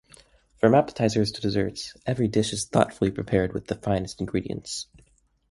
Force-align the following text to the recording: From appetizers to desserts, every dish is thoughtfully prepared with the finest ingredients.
From 0.57 0.73
appetizers 0.73 1.31
to 1.31 1.41
desserts, 1.41 1.93
every 2.07 2.27
dish 2.27 2.53
is 2.53 2.65
thoughtfully 2.65 3.11
prepared 3.11 3.53
with 3.53 3.67
the 3.67 3.75
finest 3.75 4.19
ingredients. 4.19 4.87